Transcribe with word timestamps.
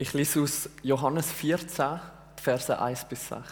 Ich 0.00 0.14
lese 0.14 0.40
aus 0.40 0.70
Johannes 0.82 1.30
14, 1.30 2.00
Verse 2.36 2.80
1 2.80 3.04
bis 3.04 3.28
6. 3.28 3.44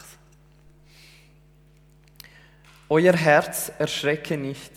Euer 2.88 3.12
Herz 3.12 3.70
erschrecke 3.78 4.38
nicht. 4.38 4.72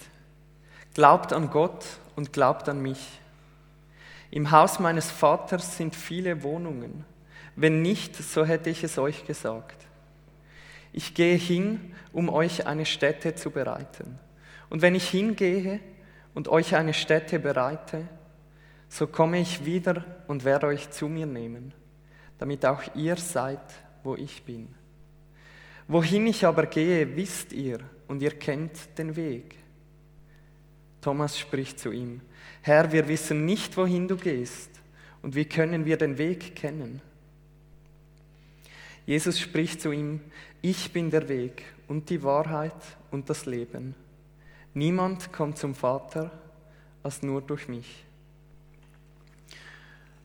Glaubt 0.94 1.32
an 1.32 1.50
Gott 1.50 1.86
und 2.18 2.34
glaubt 2.34 2.68
an 2.68 2.82
mich. 2.82 3.22
Im 4.32 4.52
Haus 4.52 4.80
meines 4.80 5.10
Vaters 5.10 5.78
sind 5.78 5.96
viele 5.96 6.44
Wohnungen. 6.44 7.06
Wenn 7.56 7.82
nicht, 7.82 8.18
so 8.18 8.44
hätte 8.44 8.70
ich 8.70 8.84
es 8.84 8.98
euch 8.98 9.26
gesagt. 9.26 9.88
Ich 10.92 11.14
gehe 11.14 11.38
hin, 11.38 11.96
um 12.12 12.28
euch 12.28 12.68
eine 12.68 12.86
Stätte 12.86 13.34
zu 13.34 13.50
bereiten. 13.50 14.20
Und 14.70 14.82
wenn 14.82 14.94
ich 14.94 15.08
hingehe 15.08 15.80
und 16.34 16.50
euch 16.50 16.76
eine 16.76 16.94
Stätte 16.94 17.40
bereite, 17.40 18.10
so 18.92 19.08
komme 19.08 19.40
ich 19.40 19.66
wieder 19.66 20.04
und 20.28 20.44
werde 20.44 20.68
euch 20.68 20.90
zu 20.92 21.08
mir 21.08 21.26
nehmen, 21.26 21.74
damit 22.38 22.66
auch 22.66 22.84
ihr 22.94 23.16
seid, 23.16 23.62
wo 24.04 24.16
ich 24.16 24.44
bin. 24.44 24.68
Wohin 25.88 26.28
ich 26.28 26.46
aber 26.46 26.66
gehe, 26.66 27.16
wisst 27.16 27.54
ihr 27.54 27.80
und 28.10 28.22
ihr 28.22 28.32
kennt 28.32 28.98
den 28.98 29.16
Weg. 29.16 29.56
Thomas 31.00 31.40
spricht 31.40 31.80
zu 31.80 31.92
ihm, 31.92 32.20
Herr, 32.62 32.92
wir 32.92 33.08
wissen 33.08 33.46
nicht, 33.46 33.78
wohin 33.78 34.10
du 34.10 34.18
gehst, 34.18 34.70
und 35.22 35.36
wie 35.36 35.46
können 35.46 35.86
wir 35.86 35.96
den 35.96 36.18
Weg 36.18 36.54
kennen? 36.58 37.02
Jesus 39.06 39.40
spricht 39.40 39.80
zu 39.80 39.94
ihm, 39.94 40.20
ich 40.62 40.92
bin 40.92 41.10
der 41.10 41.30
Weg 41.30 41.64
und 41.88 42.10
die 42.10 42.24
Wahrheit 42.24 42.98
und 43.10 43.30
das 43.30 43.46
Leben. 43.46 43.96
Niemand 44.74 45.32
kommt 45.32 45.58
zum 45.58 45.76
Vater 45.76 46.30
als 47.04 47.24
nur 47.24 47.42
durch 47.42 47.70
mich. 47.70 48.06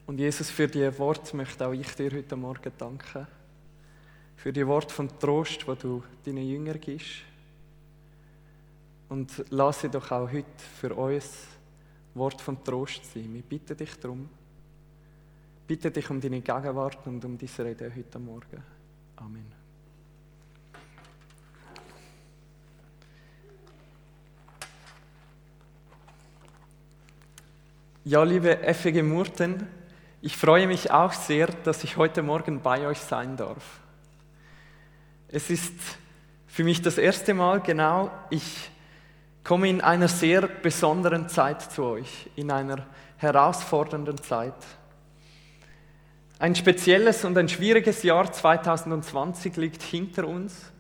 Und 0.07 0.21
Jesus, 0.21 0.51
für 0.51 0.69
die 0.69 0.97
Wort 0.99 1.35
möchte 1.35 1.67
auch 1.67 1.73
ich 1.73 1.93
dir 1.97 2.13
heute 2.13 2.37
Morgen 2.37 2.73
danken. 2.79 3.27
Für 4.37 4.53
die 4.53 4.65
Wort 4.67 4.93
von 4.93 5.09
Trost, 5.19 5.67
wo 5.67 5.75
du 5.75 6.03
deinen 6.25 6.49
Jünger 6.49 6.75
gibst. 6.75 7.23
Und 9.09 9.45
lass 9.51 9.81
sie 9.81 9.89
doch 9.89 10.11
auch 10.13 10.31
heute 10.31 10.47
für 10.81 10.95
uns 10.95 11.49
Wort 12.15 12.41
von 12.41 12.63
Trost 12.63 13.13
sein. 13.13 13.35
Wir 13.35 13.43
bitten 13.43 13.77
dich 13.77 13.99
darum. 13.99 14.29
Bitte 15.67 15.91
dich 15.91 16.09
um 16.09 16.21
deine 16.21 16.41
Gegenwart 16.41 17.05
und 17.07 17.25
um 17.25 17.37
diese 17.37 17.65
Rede 17.65 17.93
heute 17.95 18.19
Morgen. 18.21 18.63
Amen. 19.17 19.53
Ja, 28.05 28.23
liebe 28.23 28.57
FG 28.73 29.03
Murten, 29.03 29.67
ich 30.27 30.37
freue 30.37 30.67
mich 30.67 30.91
auch 30.91 31.13
sehr, 31.13 31.47
dass 31.47 31.85
ich 31.85 31.97
heute 31.97 32.21
Morgen 32.21 32.61
bei 32.61 32.85
euch 32.85 32.99
sein 32.99 33.37
darf. 33.37 33.63
Es 35.29 35.51
ist 35.51 35.73
für 36.49 36.65
mich 36.65 36.83
das 36.83 36.99
erste 36.99 37.33
Mal 37.33 37.61
genau, 37.61 38.11
ich 38.31 38.73
komme 39.45 39.69
in 39.69 39.81
einer 39.81 40.09
sehr 40.09 40.49
besonderen 40.49 41.29
Zeit 41.29 41.63
zu 41.71 41.85
euch, 41.85 42.29
in 42.35 42.51
einer 42.51 42.85
herausfordernden 43.19 44.21
Zeit. 44.21 44.57
Ein 46.41 46.57
spezielles 46.57 47.25
und 47.25 47.39
ein 47.39 47.49
schwieriges 47.49 48.03
Jahr 48.03 48.33
2020 48.33 49.57
liegt 49.57 49.85
hinter 49.85 50.27
uns 50.27 50.73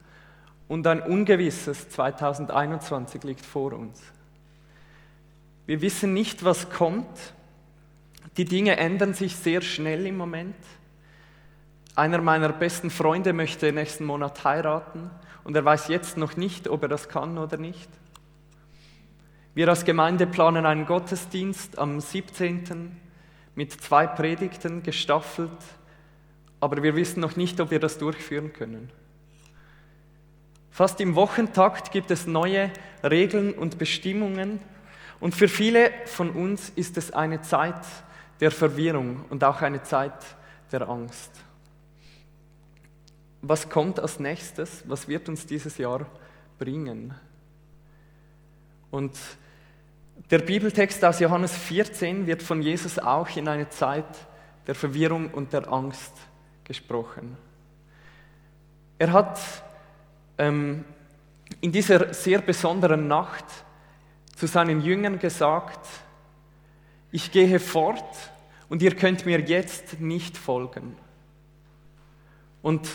und 0.66 0.88
ein 0.88 1.00
ungewisses 1.00 1.88
2021 1.90 3.22
liegt 3.22 3.46
vor 3.46 3.74
uns. 3.74 4.02
Wir 5.66 5.80
wissen 5.82 6.14
nicht, 6.14 6.44
was 6.44 6.68
kommt. 6.68 7.06
Die 8.36 8.44
Dinge 8.44 8.76
ändern 8.76 9.14
sich 9.14 9.36
sehr 9.36 9.62
schnell 9.62 10.06
im 10.06 10.16
Moment. 10.16 10.56
Einer 11.94 12.20
meiner 12.20 12.50
besten 12.50 12.90
Freunde 12.90 13.32
möchte 13.32 13.72
nächsten 13.72 14.04
Monat 14.04 14.44
heiraten 14.44 15.10
und 15.44 15.56
er 15.56 15.64
weiß 15.64 15.88
jetzt 15.88 16.18
noch 16.18 16.36
nicht, 16.36 16.68
ob 16.68 16.82
er 16.82 16.88
das 16.88 17.08
kann 17.08 17.38
oder 17.38 17.56
nicht. 17.56 17.88
Wir 19.54 19.68
als 19.68 19.86
Gemeinde 19.86 20.26
planen 20.26 20.66
einen 20.66 20.84
Gottesdienst 20.84 21.78
am 21.78 21.98
17. 21.98 22.94
mit 23.54 23.72
zwei 23.72 24.06
Predigten 24.06 24.82
gestaffelt, 24.82 25.50
aber 26.60 26.82
wir 26.82 26.94
wissen 26.94 27.20
noch 27.20 27.36
nicht, 27.36 27.58
ob 27.58 27.70
wir 27.70 27.80
das 27.80 27.96
durchführen 27.96 28.52
können. 28.52 28.90
Fast 30.70 31.00
im 31.00 31.14
Wochentakt 31.14 31.90
gibt 31.90 32.10
es 32.10 32.26
neue 32.26 32.70
Regeln 33.02 33.54
und 33.54 33.78
Bestimmungen 33.78 34.60
und 35.20 35.34
für 35.34 35.48
viele 35.48 35.90
von 36.04 36.28
uns 36.28 36.68
ist 36.68 36.98
es 36.98 37.12
eine 37.12 37.40
Zeit 37.40 37.80
der 38.40 38.50
Verwirrung 38.50 39.24
und 39.30 39.42
auch 39.44 39.62
eine 39.62 39.82
Zeit 39.82 40.24
der 40.72 40.88
Angst. 40.88 41.30
Was 43.42 43.68
kommt 43.68 44.00
als 44.00 44.18
nächstes? 44.18 44.82
Was 44.86 45.08
wird 45.08 45.28
uns 45.28 45.46
dieses 45.46 45.78
Jahr 45.78 46.06
bringen? 46.58 47.14
Und 48.90 49.16
der 50.30 50.38
Bibeltext 50.38 51.04
aus 51.04 51.20
Johannes 51.20 51.56
14 51.56 52.26
wird 52.26 52.42
von 52.42 52.62
Jesus 52.62 52.98
auch 52.98 53.28
in 53.36 53.46
eine 53.48 53.68
Zeit 53.68 54.06
der 54.66 54.74
Verwirrung 54.74 55.30
und 55.30 55.52
der 55.52 55.70
Angst 55.72 56.12
gesprochen. 56.64 57.36
Er 58.98 59.12
hat 59.12 59.38
ähm, 60.38 60.84
in 61.60 61.70
dieser 61.70 62.12
sehr 62.12 62.40
besonderen 62.40 63.06
Nacht 63.06 63.44
zu 64.34 64.46
seinen 64.46 64.80
Jüngern 64.80 65.18
gesagt, 65.18 65.86
ich 67.12 67.32
gehe 67.32 67.58
fort 67.60 68.04
und 68.68 68.82
ihr 68.82 68.94
könnt 68.94 69.26
mir 69.26 69.40
jetzt 69.40 70.00
nicht 70.00 70.36
folgen. 70.36 70.96
Und 72.62 72.88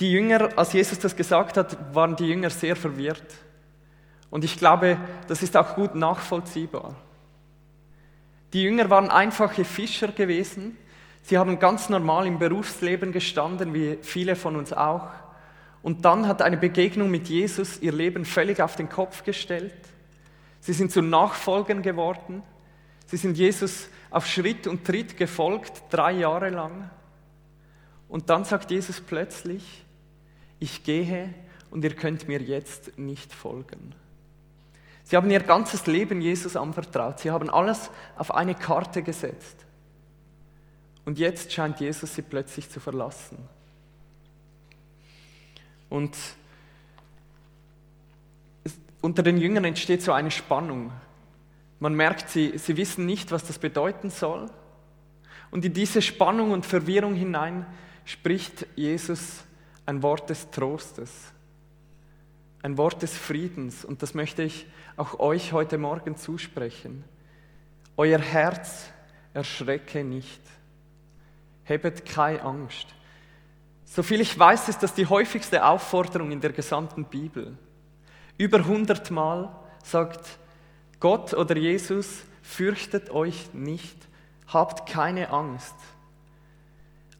die 0.00 0.10
Jünger, 0.10 0.50
als 0.56 0.72
Jesus 0.72 0.98
das 0.98 1.14
gesagt 1.14 1.56
hat, 1.56 1.94
waren 1.94 2.16
die 2.16 2.26
Jünger 2.26 2.50
sehr 2.50 2.74
verwirrt. 2.74 3.34
Und 4.30 4.44
ich 4.44 4.58
glaube, 4.58 4.98
das 5.28 5.42
ist 5.42 5.56
auch 5.56 5.74
gut 5.74 5.94
nachvollziehbar. 5.94 6.94
Die 8.52 8.62
Jünger 8.62 8.90
waren 8.90 9.10
einfache 9.10 9.64
Fischer 9.64 10.08
gewesen. 10.08 10.76
Sie 11.22 11.38
haben 11.38 11.58
ganz 11.58 11.88
normal 11.88 12.26
im 12.26 12.38
Berufsleben 12.38 13.12
gestanden, 13.12 13.72
wie 13.74 13.98
viele 14.02 14.34
von 14.34 14.56
uns 14.56 14.72
auch. 14.72 15.08
Und 15.82 16.04
dann 16.04 16.26
hat 16.26 16.42
eine 16.42 16.56
Begegnung 16.56 17.10
mit 17.10 17.28
Jesus 17.28 17.80
ihr 17.80 17.92
Leben 17.92 18.24
völlig 18.24 18.60
auf 18.60 18.76
den 18.76 18.88
Kopf 18.88 19.24
gestellt. 19.24 19.74
Sie 20.60 20.72
sind 20.72 20.92
zu 20.92 21.02
Nachfolgern 21.02 21.82
geworden. 21.82 22.42
Sie 23.12 23.18
sind 23.18 23.36
Jesus 23.36 23.90
auf 24.10 24.26
Schritt 24.26 24.66
und 24.66 24.86
Tritt 24.86 25.18
gefolgt, 25.18 25.82
drei 25.90 26.12
Jahre 26.12 26.48
lang. 26.48 26.88
Und 28.08 28.30
dann 28.30 28.46
sagt 28.46 28.70
Jesus 28.70 29.02
plötzlich, 29.02 29.84
ich 30.58 30.82
gehe 30.82 31.34
und 31.70 31.84
ihr 31.84 31.94
könnt 31.94 32.26
mir 32.26 32.40
jetzt 32.40 32.96
nicht 32.96 33.30
folgen. 33.34 33.94
Sie 35.04 35.14
haben 35.14 35.30
ihr 35.30 35.40
ganzes 35.40 35.86
Leben 35.86 36.22
Jesus 36.22 36.56
anvertraut. 36.56 37.18
Sie 37.18 37.30
haben 37.30 37.50
alles 37.50 37.90
auf 38.16 38.34
eine 38.34 38.54
Karte 38.54 39.02
gesetzt. 39.02 39.58
Und 41.04 41.18
jetzt 41.18 41.52
scheint 41.52 41.80
Jesus 41.80 42.14
sie 42.14 42.22
plötzlich 42.22 42.70
zu 42.70 42.80
verlassen. 42.80 43.36
Und 45.90 46.16
unter 49.02 49.22
den 49.22 49.36
Jüngern 49.36 49.66
entsteht 49.66 50.00
so 50.00 50.12
eine 50.12 50.30
Spannung. 50.30 50.92
Man 51.82 51.96
merkt, 51.96 52.28
sie, 52.28 52.56
sie 52.58 52.76
wissen 52.76 53.06
nicht, 53.06 53.32
was 53.32 53.42
das 53.42 53.58
bedeuten 53.58 54.08
soll. 54.08 54.48
Und 55.50 55.64
in 55.64 55.72
diese 55.72 56.00
Spannung 56.00 56.52
und 56.52 56.64
Verwirrung 56.64 57.16
hinein 57.16 57.66
spricht 58.04 58.68
Jesus 58.76 59.42
ein 59.84 60.00
Wort 60.00 60.30
des 60.30 60.48
Trostes, 60.52 61.32
ein 62.62 62.78
Wort 62.78 63.02
des 63.02 63.18
Friedens. 63.18 63.84
Und 63.84 64.00
das 64.00 64.14
möchte 64.14 64.44
ich 64.44 64.64
auch 64.96 65.18
euch 65.18 65.52
heute 65.52 65.76
Morgen 65.76 66.16
zusprechen. 66.16 67.02
Euer 67.96 68.20
Herz 68.20 68.92
erschrecke 69.34 70.04
nicht. 70.04 70.40
Hebet 71.64 72.06
keine 72.06 72.42
Angst. 72.42 72.86
Soviel 73.86 74.20
ich 74.20 74.38
weiß, 74.38 74.68
ist 74.68 74.84
das 74.84 74.94
die 74.94 75.06
häufigste 75.06 75.66
Aufforderung 75.66 76.30
in 76.30 76.40
der 76.40 76.52
gesamten 76.52 77.06
Bibel. 77.06 77.58
Über 78.38 78.58
100 78.58 79.10
Mal 79.10 79.52
sagt 79.82 80.38
Gott 81.02 81.34
oder 81.34 81.56
Jesus, 81.56 82.22
fürchtet 82.42 83.10
euch 83.10 83.52
nicht, 83.52 83.96
habt 84.46 84.88
keine 84.88 85.30
Angst. 85.30 85.74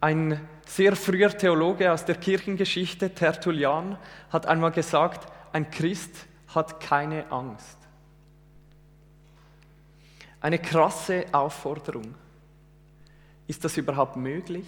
Ein 0.00 0.40
sehr 0.64 0.94
früher 0.94 1.36
Theologe 1.36 1.90
aus 1.90 2.04
der 2.04 2.14
Kirchengeschichte, 2.14 3.12
Tertullian, 3.12 3.98
hat 4.30 4.46
einmal 4.46 4.70
gesagt, 4.70 5.26
ein 5.52 5.68
Christ 5.72 6.14
hat 6.54 6.78
keine 6.78 7.32
Angst. 7.32 7.76
Eine 10.40 10.60
krasse 10.60 11.24
Aufforderung. 11.32 12.14
Ist 13.48 13.64
das 13.64 13.76
überhaupt 13.76 14.14
möglich? 14.14 14.66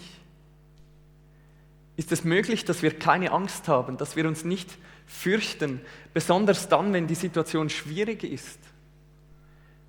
Ist 1.96 2.10
es 2.10 2.25
möglich, 2.25 2.64
dass 2.64 2.82
wir 2.82 2.99
keine 2.99 3.31
Angst 3.31 3.69
haben, 3.69 3.96
dass 3.96 4.17
wir 4.17 4.26
uns 4.26 4.43
nicht 4.43 4.76
fürchten, 5.06 5.82
besonders 6.12 6.69
dann, 6.69 6.93
wenn 6.93 7.06
die 7.06 7.14
Situation 7.14 7.70
schwierig 7.70 8.25
ist, 8.25 8.58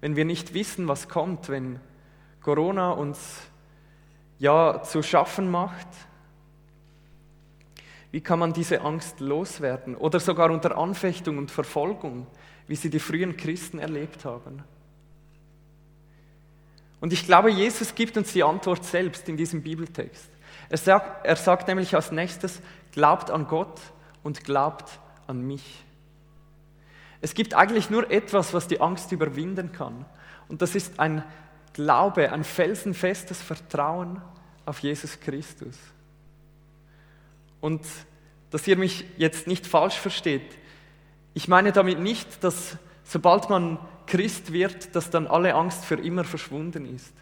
wenn 0.06 0.16
wir 0.16 0.26
nicht 0.26 0.54
wissen, 0.54 0.88
was 0.88 1.10
kommt, 1.10 1.50
wenn 1.50 1.80
Corona 2.40 2.92
uns 2.92 3.42
ja 4.38 4.84
zu 4.84 5.02
schaffen 5.02 5.50
macht? 5.50 5.88
Wie 8.12 8.22
kann 8.22 8.38
man 8.38 8.54
diese 8.54 8.82
Angst 8.82 9.20
loswerden? 9.20 9.96
Oder 9.96 10.20
sogar 10.20 10.52
unter 10.52 10.78
Anfechtung 10.78 11.40
und 11.40 11.50
Verfolgung, 11.50 12.28
wie 12.68 12.76
sie 12.76 12.92
die 12.92 13.00
frühen 13.00 13.36
Christen 13.36 13.80
erlebt 13.80 14.26
haben. 14.26 14.64
Und 17.02 17.12
ich 17.12 17.26
glaube, 17.26 17.50
Jesus 17.50 17.96
gibt 17.96 18.16
uns 18.16 18.32
die 18.32 18.44
Antwort 18.44 18.86
selbst 18.86 19.28
in 19.28 19.38
diesem 19.38 19.64
Bibeltext. 19.64 20.30
Er 20.70 20.78
sagt, 20.78 21.26
er 21.26 21.36
sagt 21.36 21.68
nämlich 21.68 21.96
als 21.96 22.12
nächstes, 22.12 22.62
glaubt 22.92 23.32
an 23.32 23.48
Gott 23.48 23.82
und 24.22 24.44
glaubt 24.44 25.00
an 25.26 25.42
mich. 25.42 25.84
Es 27.26 27.34
gibt 27.34 27.56
eigentlich 27.56 27.90
nur 27.90 28.12
etwas, 28.12 28.54
was 28.54 28.68
die 28.68 28.80
Angst 28.80 29.12
überwinden 29.12 29.72
kann. 29.72 30.06
Und 30.48 30.62
das 30.62 30.76
ist 30.76 31.00
ein 31.00 31.24
Glaube, 31.74 32.32
ein 32.32 32.44
felsenfestes 32.44 33.42
Vertrauen 33.42 34.22
auf 34.68 34.78
Jesus 34.78 35.20
Christus. 35.20 35.76
Und 37.62 37.82
dass 38.52 38.68
ihr 38.68 38.78
mich 38.78 39.06
jetzt 39.18 39.48
nicht 39.48 39.66
falsch 39.66 39.96
versteht, 39.96 40.56
ich 41.34 41.48
meine 41.48 41.72
damit 41.72 42.00
nicht, 42.00 42.44
dass 42.44 42.78
sobald 43.04 43.50
man 43.50 43.80
Christ 44.06 44.54
wird, 44.54 44.96
dass 44.96 45.10
dann 45.10 45.26
alle 45.26 45.56
Angst 45.56 45.84
für 45.84 45.96
immer 45.96 46.26
verschwunden 46.26 46.86
ist. 46.86 47.16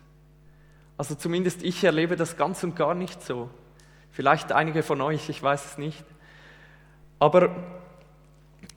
Also 0.98 1.16
zumindest 1.16 1.64
ich 1.64 1.82
erlebe 1.82 2.18
das 2.18 2.36
ganz 2.36 2.62
und 2.66 2.76
gar 2.76 2.94
nicht 2.94 3.24
so. 3.24 3.50
Vielleicht 4.12 4.52
einige 4.52 4.84
von 4.84 5.00
euch, 5.00 5.30
ich 5.30 5.42
weiß 5.42 5.64
es 5.64 5.78
nicht. 5.78 6.04
Aber 7.20 7.56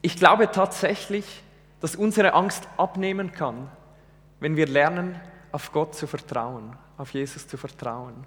ich 0.06 0.14
glaube 0.17 0.53
tatsächlich, 0.53 1.43
dass 1.81 1.97
unsere 1.97 2.35
Angst 2.35 2.69
abnehmen 2.76 3.32
kann, 3.32 3.69
wenn 4.38 4.55
wir 4.55 4.69
lernen, 4.69 5.20
auf 5.50 5.73
Gott 5.73 5.97
zu 5.97 6.06
vertrauen, 6.06 6.76
auf 6.97 7.12
Jesus 7.12 7.49
zu 7.49 7.56
vertrauen. 7.56 8.25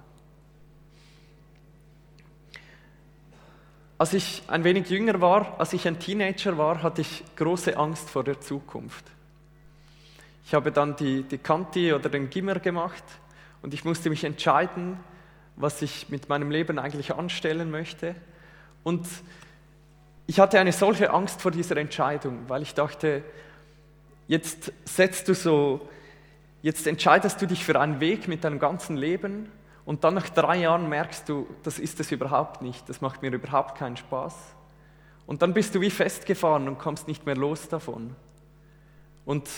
Als 3.98 4.12
ich 4.14 4.44
ein 4.48 4.66
wenig 4.66 4.90
jünger 4.90 5.22
war, 5.22 5.58
als 5.58 5.72
ich 5.72 5.88
ein 5.88 6.02
Teenager 6.02 6.58
war, 6.58 6.84
hatte 6.84 7.00
ich 7.00 7.24
große 7.38 7.78
Angst 7.78 8.10
vor 8.10 8.26
der 8.26 8.42
Zukunft. 8.42 9.06
Ich 10.46 10.54
habe 10.54 10.74
dann 10.74 10.98
die, 10.98 11.24
die 11.24 11.38
Kanti 11.38 11.94
oder 11.94 12.10
den 12.10 12.30
Gimmer 12.30 12.60
gemacht 12.60 13.06
und 13.62 13.74
ich 13.74 13.86
musste 13.86 14.10
mich 14.10 14.26
entscheiden, 14.26 15.00
was 15.56 15.82
ich 15.82 16.10
mit 16.10 16.28
meinem 16.28 16.52
Leben 16.52 16.78
eigentlich 16.78 17.16
anstellen 17.16 17.72
möchte. 17.72 18.16
Und 18.84 19.08
ich 20.30 20.40
hatte 20.40 20.60
eine 20.60 20.72
solche 20.72 21.10
Angst 21.10 21.42
vor 21.42 21.50
dieser 21.50 21.76
Entscheidung, 21.78 22.48
weil 22.48 22.62
ich 22.62 22.76
dachte, 22.76 23.24
jetzt 24.28 24.72
setzt 24.86 25.28
du 25.28 25.34
so, 25.34 25.90
jetzt 26.62 26.86
entscheidest 26.86 27.42
du 27.42 27.48
dich 27.48 27.66
für 27.66 27.80
einen 27.82 28.00
Weg 28.00 28.28
mit 28.28 28.44
deinem 28.44 28.60
ganzen 28.60 28.96
Leben 28.96 29.52
und 29.86 30.04
dann 30.04 30.14
nach 30.14 30.30
drei 30.30 30.58
Jahren 30.58 30.88
merkst 30.88 31.28
du, 31.30 31.48
das 31.64 31.80
ist 31.80 32.00
es 32.00 32.12
überhaupt 32.12 32.62
nicht, 32.62 32.88
das 32.90 33.02
macht 33.02 33.24
mir 33.24 33.32
überhaupt 33.32 33.76
keinen 33.76 33.98
Spaß. 33.98 34.36
Und 35.26 35.42
dann 35.42 35.56
bist 35.56 35.74
du 35.74 35.82
wie 35.82 35.90
festgefahren 35.90 36.68
und 36.68 36.78
kommst 36.78 37.08
nicht 37.08 37.26
mehr 37.26 37.36
los 37.36 37.68
davon. 37.68 38.16
Und 39.26 39.50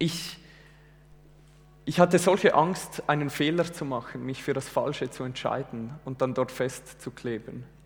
ich, 0.00 0.38
ich 1.84 2.00
hatte 2.00 2.18
solche 2.18 2.56
Angst, 2.56 3.04
einen 3.06 3.30
Fehler 3.30 3.72
zu 3.72 3.84
machen, 3.84 4.26
mich 4.26 4.42
für 4.42 4.54
das 4.54 4.68
Falsche 4.68 5.08
zu 5.08 5.22
entscheiden 5.22 5.94
und 6.04 6.20
dann 6.20 6.34
dort 6.34 6.50
festzukleben. 6.50 7.77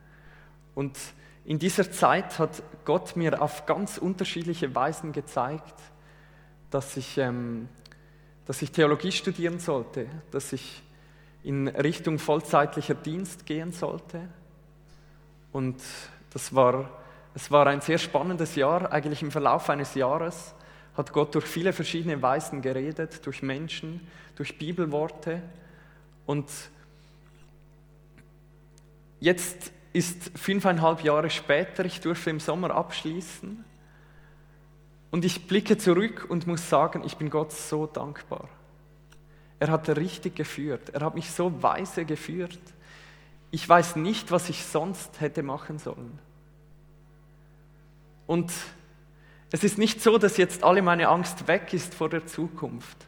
Und 0.74 0.98
in 1.44 1.58
dieser 1.58 1.90
Zeit 1.90 2.38
hat 2.38 2.62
Gott 2.84 3.16
mir 3.16 3.42
auf 3.42 3.66
ganz 3.66 3.98
unterschiedliche 3.98 4.74
Weisen 4.74 5.12
gezeigt, 5.12 5.74
dass 6.70 6.96
ich 6.96 7.18
ähm, 7.18 7.68
dass 8.46 8.62
ich 8.62 8.72
Theologie 8.72 9.12
studieren 9.12 9.58
sollte, 9.58 10.06
dass 10.30 10.52
ich 10.52 10.82
in 11.42 11.68
Richtung 11.68 12.18
vollzeitlicher 12.18 12.94
Dienst 12.94 13.46
gehen 13.46 13.72
sollte. 13.72 14.28
Und 15.52 15.80
das 16.30 16.54
war, 16.54 16.90
es 17.34 17.50
war 17.50 17.66
ein 17.66 17.80
sehr 17.80 17.98
spannendes 17.98 18.54
Jahr. 18.54 18.92
Eigentlich 18.92 19.22
im 19.22 19.30
Verlauf 19.30 19.68
eines 19.70 19.94
Jahres 19.94 20.54
hat 20.96 21.12
Gott 21.12 21.34
durch 21.34 21.46
viele 21.46 21.72
verschiedene 21.72 22.20
Weisen 22.20 22.62
geredet, 22.62 23.24
durch 23.26 23.42
Menschen, 23.42 24.06
durch 24.36 24.58
Bibelworte. 24.58 25.42
Und 26.26 26.48
jetzt 29.20 29.72
ist 29.92 30.36
fünfeinhalb 30.38 31.02
Jahre 31.04 31.30
später, 31.30 31.84
ich 31.84 32.00
durfte 32.00 32.30
im 32.30 32.40
Sommer 32.40 32.70
abschließen. 32.70 33.64
Und 35.10 35.24
ich 35.26 35.46
blicke 35.46 35.76
zurück 35.76 36.26
und 36.28 36.46
muss 36.46 36.68
sagen, 36.70 37.02
ich 37.04 37.18
bin 37.18 37.28
Gott 37.28 37.52
so 37.52 37.86
dankbar. 37.86 38.48
Er 39.58 39.70
hat 39.70 39.88
richtig 39.90 40.34
geführt. 40.34 40.88
Er 40.90 41.02
hat 41.02 41.14
mich 41.14 41.30
so 41.30 41.62
weise 41.62 42.06
geführt. 42.06 42.58
Ich 43.50 43.68
weiß 43.68 43.96
nicht, 43.96 44.30
was 44.30 44.48
ich 44.48 44.64
sonst 44.64 45.20
hätte 45.20 45.42
machen 45.42 45.78
sollen. 45.78 46.18
Und 48.26 48.50
es 49.50 49.62
ist 49.62 49.76
nicht 49.76 50.00
so, 50.00 50.16
dass 50.16 50.38
jetzt 50.38 50.64
alle 50.64 50.80
meine 50.80 51.08
Angst 51.08 51.46
weg 51.46 51.74
ist 51.74 51.94
vor 51.94 52.08
der 52.08 52.26
Zukunft. 52.26 53.06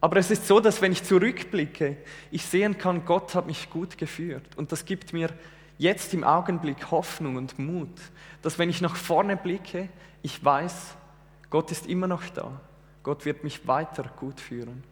Aber 0.00 0.16
es 0.16 0.30
ist 0.30 0.46
so, 0.46 0.60
dass 0.60 0.80
wenn 0.80 0.92
ich 0.92 1.02
zurückblicke, 1.02 1.96
ich 2.30 2.44
sehen 2.44 2.78
kann, 2.78 3.04
Gott 3.04 3.34
hat 3.34 3.46
mich 3.46 3.68
gut 3.70 3.98
geführt. 3.98 4.44
Und 4.56 4.70
das 4.70 4.84
gibt 4.84 5.12
mir 5.12 5.30
jetzt 5.76 6.14
im 6.14 6.24
Augenblick 6.24 6.90
Hoffnung 6.90 7.36
und 7.36 7.58
Mut, 7.58 7.96
dass 8.42 8.58
wenn 8.58 8.70
ich 8.70 8.80
nach 8.80 8.96
vorne 8.96 9.36
blicke, 9.36 9.88
ich 10.22 10.44
weiß, 10.44 10.96
Gott 11.50 11.72
ist 11.72 11.86
immer 11.86 12.06
noch 12.06 12.22
da. 12.30 12.60
Gott 13.02 13.24
wird 13.24 13.42
mich 13.42 13.66
weiter 13.66 14.04
gut 14.16 14.40
führen. 14.40 14.84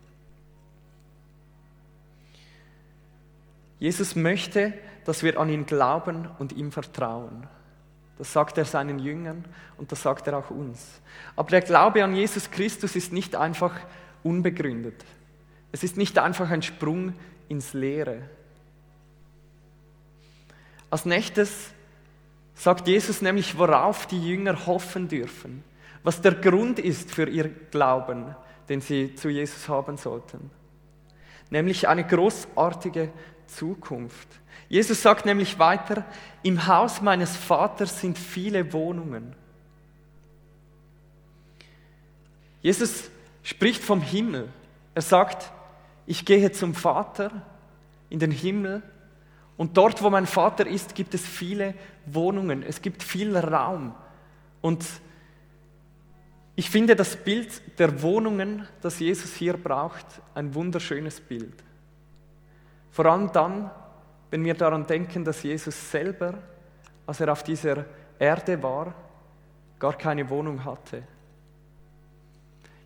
Jesus 3.78 4.16
möchte, 4.16 4.72
dass 5.04 5.22
wir 5.22 5.38
an 5.38 5.50
ihn 5.50 5.66
glauben 5.66 6.28
und 6.38 6.52
ihm 6.52 6.72
vertrauen. 6.72 7.46
Das 8.18 8.32
sagt 8.32 8.56
er 8.56 8.64
seinen 8.64 8.98
Jüngern 8.98 9.44
und 9.76 9.92
das 9.92 10.02
sagt 10.02 10.26
er 10.26 10.38
auch 10.38 10.50
uns. 10.50 11.02
Aber 11.36 11.50
der 11.50 11.60
Glaube 11.60 12.02
an 12.02 12.14
Jesus 12.14 12.50
Christus 12.50 12.96
ist 12.96 13.12
nicht 13.12 13.36
einfach 13.36 13.72
unbegründet. 14.26 15.04
Es 15.72 15.84
ist 15.84 15.96
nicht 15.96 16.18
einfach 16.18 16.50
ein 16.50 16.62
Sprung 16.62 17.14
ins 17.48 17.72
Leere. 17.72 18.22
Als 20.90 21.04
nächstes 21.04 21.70
sagt 22.54 22.88
Jesus 22.88 23.22
nämlich, 23.22 23.56
worauf 23.58 24.06
die 24.06 24.20
Jünger 24.20 24.66
hoffen 24.66 25.08
dürfen, 25.08 25.62
was 26.02 26.20
der 26.20 26.34
Grund 26.34 26.78
ist 26.78 27.10
für 27.10 27.28
ihr 27.28 27.48
Glauben, 27.70 28.34
den 28.68 28.80
sie 28.80 29.14
zu 29.14 29.28
Jesus 29.28 29.68
haben 29.68 29.96
sollten. 29.96 30.50
Nämlich 31.50 31.86
eine 31.86 32.04
großartige 32.04 33.10
Zukunft. 33.46 34.28
Jesus 34.68 35.02
sagt 35.02 35.26
nämlich 35.26 35.58
weiter, 35.58 36.04
im 36.42 36.66
Haus 36.66 37.00
meines 37.00 37.36
Vaters 37.36 38.00
sind 38.00 38.18
viele 38.18 38.72
Wohnungen. 38.72 39.34
Jesus 42.62 43.10
spricht 43.46 43.84
vom 43.84 44.00
Himmel. 44.00 44.48
Er 44.96 45.02
sagt, 45.02 45.52
ich 46.04 46.24
gehe 46.24 46.50
zum 46.50 46.74
Vater 46.74 47.30
in 48.10 48.18
den 48.18 48.32
Himmel 48.32 48.82
und 49.56 49.76
dort, 49.76 50.02
wo 50.02 50.10
mein 50.10 50.26
Vater 50.26 50.66
ist, 50.66 50.96
gibt 50.96 51.14
es 51.14 51.24
viele 51.24 51.74
Wohnungen, 52.06 52.64
es 52.64 52.82
gibt 52.82 53.04
viel 53.04 53.36
Raum. 53.36 53.94
Und 54.62 54.84
ich 56.56 56.68
finde 56.70 56.96
das 56.96 57.14
Bild 57.14 57.78
der 57.78 58.02
Wohnungen, 58.02 58.66
das 58.80 58.98
Jesus 58.98 59.34
hier 59.34 59.56
braucht, 59.56 60.06
ein 60.34 60.52
wunderschönes 60.52 61.20
Bild. 61.20 61.62
Vor 62.90 63.06
allem 63.06 63.30
dann, 63.30 63.70
wenn 64.30 64.44
wir 64.44 64.54
daran 64.54 64.88
denken, 64.88 65.24
dass 65.24 65.44
Jesus 65.44 65.92
selber, 65.92 66.34
als 67.06 67.20
er 67.20 67.30
auf 67.30 67.44
dieser 67.44 67.84
Erde 68.18 68.60
war, 68.60 68.92
gar 69.78 69.96
keine 69.96 70.28
Wohnung 70.28 70.64
hatte. 70.64 71.04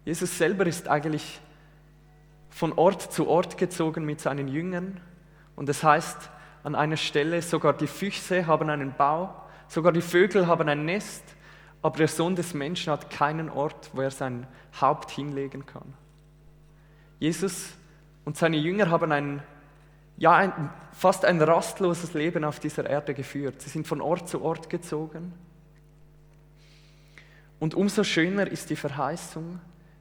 Jesus 0.04 0.36
selber 0.36 0.66
ist 0.66 0.88
eigentlich 0.88 1.40
von 2.48 2.72
Ort 2.72 3.12
zu 3.12 3.28
Ort 3.28 3.58
gezogen 3.58 4.04
mit 4.04 4.20
seinen 4.20 4.48
Jüngern 4.48 5.00
und 5.56 5.68
es 5.68 5.82
heißt, 5.82 6.30
an 6.62 6.74
einer 6.74 6.96
Stelle, 6.96 7.42
sogar 7.42 7.72
die 7.72 7.86
Füchse 7.86 8.46
haben 8.46 8.68
einen 8.68 8.94
Bau, 8.94 9.34
sogar 9.68 9.92
die 9.92 10.02
Vögel 10.02 10.46
haben 10.46 10.68
ein 10.68 10.84
Nest, 10.84 11.24
aber 11.82 11.98
der 11.98 12.08
Sohn 12.08 12.36
des 12.36 12.52
Menschen 12.54 12.92
hat 12.92 13.10
keinen 13.10 13.48
Ort, 13.48 13.90
wo 13.94 14.02
er 14.02 14.10
sein 14.10 14.46
Haupt 14.80 15.10
hinlegen 15.10 15.64
kann. 15.64 15.94
Jesus 17.18 17.74
und 18.24 18.36
seine 18.36 18.58
Jünger 18.58 18.90
haben 18.90 19.12
ein, 19.12 19.42
ja, 20.18 20.36
ein, 20.36 20.70
fast 20.92 21.24
ein 21.24 21.40
rastloses 21.40 22.12
Leben 22.14 22.44
auf 22.44 22.60
dieser 22.60 22.88
Erde 22.88 23.14
geführt. 23.14 23.62
Sie 23.62 23.70
sind 23.70 23.86
von 23.86 24.00
Ort 24.00 24.28
zu 24.28 24.42
Ort 24.42 24.68
gezogen. 24.68 25.32
Und 27.58 27.74
umso 27.74 28.04
schöner 28.04 28.46
ist 28.46 28.70
die 28.70 28.76
Verheißung, 28.76 29.60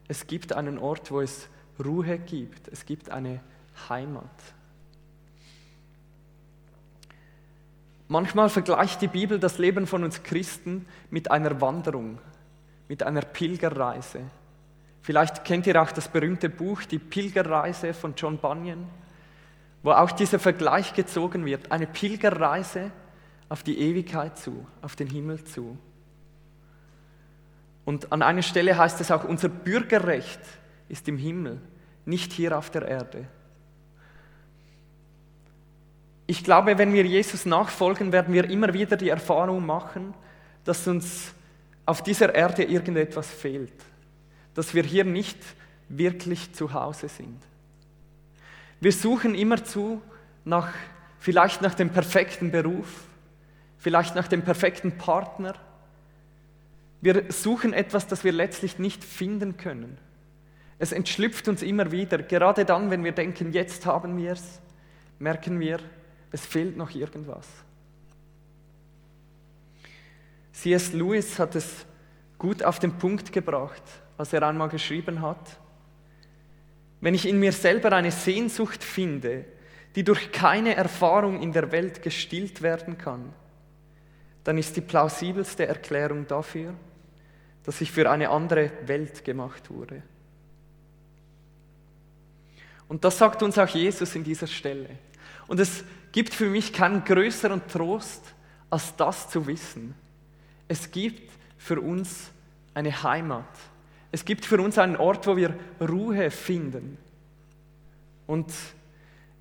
es 0.10 0.28
gibt 0.28 0.52
einen 0.54 0.80
Ort, 0.80 1.12
wo 1.12 1.22
es 1.22 1.48
Ruhe 1.84 2.18
gibt, 2.18 2.68
es 2.68 2.86
gibt 2.86 3.10
eine 3.10 3.40
Heimat. 3.88 4.26
Manchmal 8.10 8.50
vergleicht 8.50 9.04
die 9.04 9.08
Bibel 9.08 9.40
das 9.40 9.60
Leben 9.60 9.86
von 9.86 10.04
uns 10.04 10.24
Christen 10.24 10.88
mit 11.12 11.30
einer 11.30 11.62
Wanderung, 11.62 12.18
mit 12.88 13.04
einer 13.04 13.22
Pilgerreise. 13.22 14.22
Vielleicht 15.04 15.46
kennt 15.46 15.68
ihr 15.68 15.80
auch 15.80 15.92
das 15.92 16.08
berühmte 16.08 16.50
Buch 16.50 16.84
Die 16.84 16.98
Pilgerreise 16.98 17.94
von 17.94 18.16
John 18.18 18.40
Bunyan, 18.40 18.90
wo 19.84 19.92
auch 19.92 20.12
dieser 20.12 20.40
Vergleich 20.40 20.96
gezogen 20.96 21.46
wird. 21.46 21.72
Eine 21.72 21.86
Pilgerreise 21.86 22.92
auf 23.48 23.62
die 23.62 23.80
Ewigkeit 23.80 24.40
zu, 24.40 24.66
auf 24.82 24.96
den 24.96 25.08
Himmel 25.08 25.44
zu. 25.44 25.78
Und 27.90 28.12
an 28.12 28.22
einer 28.22 28.44
Stelle 28.44 28.78
heißt 28.78 29.02
es 29.02 29.10
auch, 29.10 29.24
unser 29.24 29.50
Bürgerrecht 29.50 30.42
ist 30.90 31.08
im 31.08 31.18
Himmel, 31.18 31.60
nicht 32.06 32.32
hier 32.32 32.56
auf 32.56 32.70
der 32.70 32.88
Erde. 32.88 33.26
Ich 36.28 36.44
glaube, 36.44 36.78
wenn 36.78 36.94
wir 36.94 37.04
Jesus 37.04 37.48
nachfolgen, 37.48 38.12
werden 38.12 38.32
wir 38.32 38.48
immer 38.48 38.76
wieder 38.76 38.96
die 38.96 39.10
Erfahrung 39.10 39.66
machen, 39.66 40.14
dass 40.66 40.88
uns 40.88 41.34
auf 41.88 42.04
dieser 42.04 42.36
Erde 42.36 42.64
irgendetwas 42.64 43.28
fehlt, 43.28 43.74
dass 44.54 44.76
wir 44.76 44.84
hier 44.84 45.04
nicht 45.04 45.40
wirklich 45.88 46.54
zu 46.54 46.72
Hause 46.72 47.10
sind. 47.10 47.42
Wir 48.82 48.92
suchen 48.92 49.34
immerzu 49.34 50.00
nach, 50.46 50.72
vielleicht 51.18 51.64
nach 51.64 51.74
dem 51.74 51.90
perfekten 51.90 52.52
Beruf, 52.52 53.06
vielleicht 53.80 54.14
nach 54.14 54.28
dem 54.28 54.44
perfekten 54.44 54.96
Partner. 54.96 55.56
Wir 57.02 57.32
suchen 57.32 57.74
etwas, 57.74 58.08
das 58.08 58.24
wir 58.24 58.32
letztlich 58.32 58.78
nicht 58.78 59.04
finden 59.04 59.58
können. 59.58 59.98
Es 60.80 60.92
entschlüpft 60.92 61.48
uns 61.48 61.62
immer 61.62 61.92
wieder. 61.92 62.20
Gerade 62.20 62.66
dann, 62.66 62.90
wenn 62.90 63.04
wir 63.04 63.12
denken, 63.12 63.52
jetzt 63.52 63.86
haben 63.86 64.18
wir 64.18 64.32
es, 64.32 64.60
merken 65.20 65.60
wir, 65.60 65.80
es 66.32 66.46
fehlt 66.46 66.78
noch 66.78 66.92
irgendwas. 66.92 67.48
C.S. 70.54 70.94
Lewis 70.94 71.40
hat 71.40 71.56
es 71.56 71.86
gut 72.38 72.64
auf 72.64 72.80
den 72.80 72.98
Punkt 72.98 73.32
gebracht, 73.32 73.84
was 74.18 74.34
er 74.34 74.44
einmal 74.44 74.70
geschrieben 74.70 75.22
hat. 75.22 75.58
Wenn 77.02 77.14
ich 77.14 77.28
in 77.28 77.40
mir 77.40 77.54
selber 77.54 77.94
eine 77.94 78.12
Sehnsucht 78.12 78.84
finde, 78.84 79.46
die 79.96 80.04
durch 80.04 80.32
keine 80.32 80.76
Erfahrung 80.76 81.42
in 81.42 81.54
der 81.54 81.72
Welt 81.72 82.02
gestillt 82.02 82.62
werden 82.62 82.98
kann, 82.98 83.34
dann 84.44 84.58
ist 84.58 84.76
die 84.76 84.82
plausibelste 84.82 85.68
Erklärung 85.68 86.28
dafür, 86.28 86.74
dass 87.64 87.82
ich 87.82 87.92
für 87.92 88.10
eine 88.10 88.30
andere 88.30 88.72
Welt 88.86 89.24
gemacht 89.24 89.70
wurde. 89.70 90.02
Und 92.88 93.04
das 93.04 93.18
sagt 93.18 93.44
uns 93.44 93.58
auch 93.58 93.68
Jesus 93.68 94.16
in 94.16 94.24
dieser 94.24 94.48
Stelle. 94.48 94.90
Und 95.48 95.60
es 95.60 95.84
gibt 96.12 96.34
für 96.34 96.48
mich 96.48 96.74
keinen 96.74 97.04
größeren 97.04 97.68
Trost, 97.68 98.24
als 98.70 98.96
das 98.96 99.30
zu 99.30 99.46
wissen. 99.46 99.94
Es 100.68 100.90
gibt 100.90 101.32
für 101.58 101.80
uns 101.80 102.32
eine 102.74 103.04
Heimat. 103.04 103.46
Es 104.12 104.26
gibt 104.26 104.46
für 104.46 104.60
uns 104.60 104.78
einen 104.78 104.96
Ort, 104.96 105.28
wo 105.28 105.38
wir 105.38 105.56
Ruhe 105.80 106.32
finden. 106.32 106.98
Und 108.26 108.52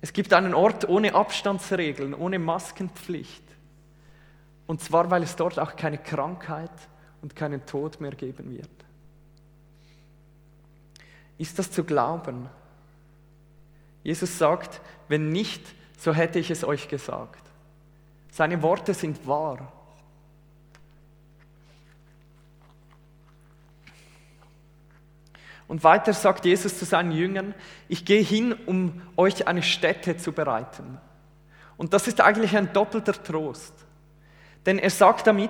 es 0.01 0.13
gibt 0.13 0.33
einen 0.33 0.53
Ort 0.53 0.87
ohne 0.87 1.13
Abstandsregeln, 1.13 2.13
ohne 2.13 2.39
Maskenpflicht. 2.39 3.43
Und 4.69 4.81
zwar, 4.81 5.09
weil 5.09 5.23
es 5.23 5.35
dort 5.35 5.57
auch 5.57 5.75
keine 5.75 5.97
Krankheit 5.97 6.69
und 7.23 7.35
keinen 7.35 7.65
Tod 7.65 7.99
mehr 7.99 8.11
geben 8.11 8.51
wird. 8.51 8.69
Ist 11.39 11.57
das 11.57 11.71
zu 11.71 11.83
glauben? 11.83 12.47
Jesus 14.03 14.37
sagt, 14.37 14.79
wenn 15.07 15.29
nicht, 15.29 15.63
so 15.97 16.13
hätte 16.13 16.37
ich 16.37 16.51
es 16.51 16.63
euch 16.63 16.87
gesagt. 16.87 17.41
Seine 18.29 18.61
Worte 18.61 18.93
sind 18.93 19.25
wahr. 19.25 19.73
Und 25.67 25.83
weiter 25.83 26.13
sagt 26.13 26.45
Jesus 26.45 26.77
zu 26.77 26.85
seinen 26.85 27.11
Jüngern, 27.11 27.55
ich 27.87 28.05
gehe 28.05 28.21
hin, 28.21 28.53
um 28.67 29.01
euch 29.17 29.47
eine 29.47 29.63
Stätte 29.63 30.17
zu 30.17 30.31
bereiten. 30.31 30.99
Und 31.75 31.93
das 31.93 32.07
ist 32.07 32.21
eigentlich 32.21 32.55
ein 32.55 32.71
doppelter 32.71 33.13
Trost. 33.13 33.88
Denn 34.69 34.77
er 34.77 34.91
sagt 34.91 35.25
damit, 35.25 35.49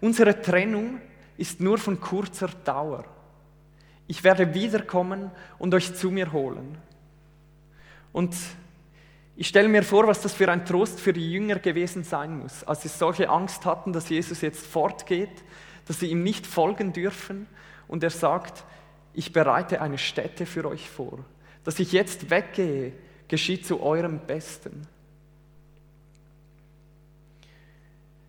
unsere 0.00 0.42
Trennung 0.42 1.00
ist 1.36 1.60
nur 1.60 1.78
von 1.78 2.00
kurzer 2.00 2.48
Dauer. 2.64 3.04
Ich 4.08 4.24
werde 4.24 4.52
wiederkommen 4.52 5.30
und 5.60 5.72
euch 5.74 5.94
zu 5.94 6.10
mir 6.10 6.32
holen. 6.32 6.76
Und 8.12 8.34
ich 9.36 9.46
stelle 9.46 9.68
mir 9.68 9.84
vor, 9.84 10.08
was 10.08 10.22
das 10.22 10.32
für 10.32 10.50
ein 10.50 10.66
Trost 10.66 10.98
für 10.98 11.12
die 11.12 11.30
Jünger 11.30 11.60
gewesen 11.60 12.02
sein 12.02 12.36
muss, 12.36 12.64
als 12.64 12.82
sie 12.82 12.88
solche 12.88 13.28
Angst 13.28 13.64
hatten, 13.64 13.92
dass 13.92 14.08
Jesus 14.08 14.40
jetzt 14.40 14.66
fortgeht, 14.66 15.44
dass 15.86 16.00
sie 16.00 16.10
ihm 16.10 16.24
nicht 16.24 16.44
folgen 16.44 16.92
dürfen. 16.92 17.46
Und 17.86 18.02
er 18.02 18.10
sagt, 18.10 18.64
ich 19.14 19.32
bereite 19.32 19.80
eine 19.80 19.98
Stätte 19.98 20.46
für 20.46 20.64
euch 20.64 20.90
vor. 20.90 21.24
Dass 21.62 21.78
ich 21.78 21.92
jetzt 21.92 22.28
weggehe, 22.28 22.92
geschieht 23.28 23.64
zu 23.64 23.80
eurem 23.80 24.18
Besten. 24.26 24.88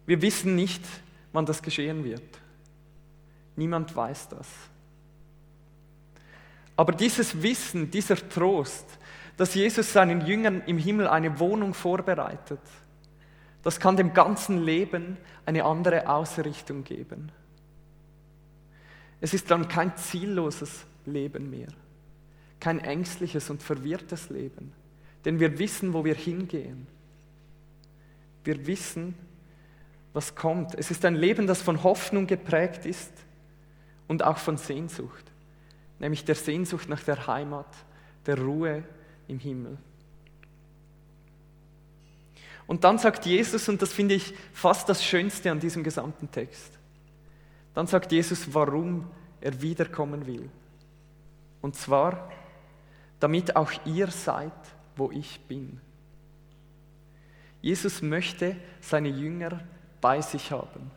Wir 0.09 0.23
wissen 0.23 0.55
nicht, 0.55 0.81
wann 1.33 1.45
das 1.45 1.61
geschehen 1.61 2.03
wird. 2.03 2.23
Niemand 3.55 3.95
weiß 3.95 4.29
das. 4.29 4.47
Aber 6.75 6.93
dieses 6.93 7.43
Wissen, 7.43 7.91
dieser 7.91 8.15
Trost, 8.15 8.87
dass 9.37 9.53
Jesus 9.53 9.93
seinen 9.93 10.25
Jüngern 10.25 10.63
im 10.65 10.79
Himmel 10.79 11.07
eine 11.07 11.39
Wohnung 11.39 11.75
vorbereitet, 11.75 12.59
das 13.61 13.79
kann 13.79 13.97
dem 13.97 14.11
ganzen 14.11 14.63
Leben 14.63 15.15
eine 15.45 15.63
andere 15.63 16.09
Ausrichtung 16.09 16.83
geben. 16.83 17.31
Es 19.21 19.35
ist 19.35 19.51
dann 19.51 19.67
kein 19.67 19.95
zielloses 19.95 20.87
Leben 21.05 21.51
mehr, 21.51 21.69
kein 22.59 22.79
ängstliches 22.79 23.51
und 23.51 23.61
verwirrtes 23.61 24.31
Leben, 24.31 24.73
denn 25.23 25.39
wir 25.39 25.59
wissen, 25.59 25.93
wo 25.93 26.03
wir 26.03 26.15
hingehen. 26.15 26.87
Wir 28.43 28.65
wissen, 28.65 29.13
was 30.13 30.35
kommt. 30.35 30.75
Es 30.75 30.91
ist 30.91 31.05
ein 31.05 31.15
Leben, 31.15 31.47
das 31.47 31.61
von 31.61 31.83
Hoffnung 31.83 32.27
geprägt 32.27 32.85
ist 32.85 33.11
und 34.07 34.23
auch 34.23 34.37
von 34.37 34.57
Sehnsucht, 34.57 35.31
nämlich 35.99 36.25
der 36.25 36.35
Sehnsucht 36.35 36.89
nach 36.89 37.03
der 37.03 37.27
Heimat, 37.27 37.67
der 38.25 38.39
Ruhe, 38.39 38.83
im 39.27 39.39
Himmel. 39.39 39.77
Und 42.67 42.83
dann 42.83 42.97
sagt 42.97 43.25
Jesus, 43.25 43.69
und 43.69 43.81
das 43.81 43.93
finde 43.93 44.15
ich 44.15 44.33
fast 44.53 44.89
das 44.89 45.03
Schönste 45.03 45.51
an 45.51 45.59
diesem 45.59 45.83
gesamten 45.83 46.29
Text, 46.31 46.77
dann 47.73 47.87
sagt 47.87 48.11
Jesus, 48.11 48.53
warum 48.53 49.09
er 49.41 49.61
wiederkommen 49.61 50.25
will. 50.25 50.49
Und 51.61 51.75
zwar, 51.75 52.31
damit 53.19 53.55
auch 53.55 53.71
ihr 53.85 54.07
seid, 54.07 54.51
wo 54.95 55.11
ich 55.11 55.39
bin. 55.41 55.79
Jesus 57.61 58.01
möchte 58.01 58.55
seine 58.81 59.09
Jünger 59.09 59.61
bei 60.01 60.21
sich 60.21 60.51
haben. 60.51 60.91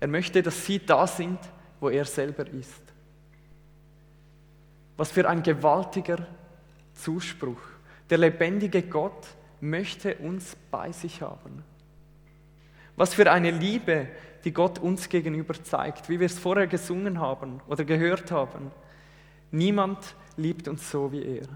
Er 0.00 0.08
möchte, 0.08 0.42
dass 0.42 0.64
sie 0.66 0.78
da 0.78 1.06
sind, 1.06 1.38
wo 1.80 1.88
er 1.88 2.04
selber 2.04 2.46
ist. 2.48 2.82
Was 4.96 5.10
für 5.10 5.28
ein 5.28 5.42
gewaltiger 5.42 6.26
Zuspruch. 6.94 7.60
Der 8.10 8.18
lebendige 8.18 8.82
Gott 8.82 9.26
möchte 9.60 10.16
uns 10.16 10.56
bei 10.70 10.92
sich 10.92 11.22
haben. 11.22 11.64
Was 12.96 13.14
für 13.14 13.30
eine 13.30 13.50
Liebe, 13.50 14.08
die 14.44 14.52
Gott 14.52 14.78
uns 14.78 15.08
gegenüber 15.08 15.54
zeigt, 15.62 16.08
wie 16.08 16.20
wir 16.20 16.26
es 16.26 16.38
vorher 16.38 16.66
gesungen 16.66 17.20
haben 17.20 17.60
oder 17.68 17.84
gehört 17.84 18.30
haben. 18.30 18.70
Niemand 19.50 20.14
liebt 20.36 20.68
uns 20.68 20.90
so 20.90 21.12
wie 21.12 21.22
er. 21.22 21.48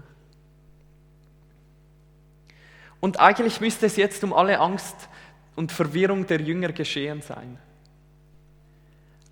Und 2.99 3.19
eigentlich 3.19 3.61
müsste 3.61 3.85
es 3.85 3.95
jetzt 3.95 4.23
um 4.23 4.33
alle 4.33 4.59
Angst 4.59 5.09
und 5.57 5.71
Verwirrung 5.71 6.27
der 6.27 6.39
Jünger 6.39 6.71
geschehen 6.71 7.21
sein. 7.23 7.57